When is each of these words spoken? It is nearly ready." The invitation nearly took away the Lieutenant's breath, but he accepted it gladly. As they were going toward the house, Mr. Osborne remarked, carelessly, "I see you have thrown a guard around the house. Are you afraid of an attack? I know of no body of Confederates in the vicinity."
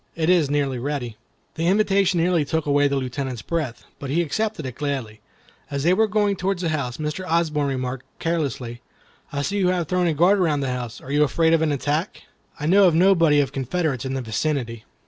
It 0.15 0.31
is 0.31 0.49
nearly 0.49 0.79
ready." 0.79 1.15
The 1.53 1.67
invitation 1.67 2.19
nearly 2.19 2.43
took 2.43 2.65
away 2.65 2.87
the 2.87 2.95
Lieutenant's 2.95 3.43
breath, 3.43 3.83
but 3.99 4.09
he 4.09 4.23
accepted 4.23 4.65
it 4.65 4.73
gladly. 4.73 5.21
As 5.69 5.83
they 5.83 5.93
were 5.93 6.07
going 6.07 6.35
toward 6.35 6.57
the 6.57 6.69
house, 6.69 6.97
Mr. 6.97 7.23
Osborne 7.27 7.67
remarked, 7.67 8.07
carelessly, 8.17 8.81
"I 9.31 9.43
see 9.43 9.59
you 9.59 9.67
have 9.67 9.87
thrown 9.87 10.07
a 10.07 10.15
guard 10.15 10.39
around 10.39 10.61
the 10.61 10.71
house. 10.73 11.01
Are 11.01 11.11
you 11.11 11.23
afraid 11.23 11.53
of 11.53 11.61
an 11.61 11.71
attack? 11.71 12.23
I 12.59 12.65
know 12.65 12.87
of 12.87 12.95
no 12.95 13.13
body 13.13 13.39
of 13.41 13.51
Confederates 13.51 14.03
in 14.03 14.15
the 14.15 14.21
vicinity." 14.21 14.85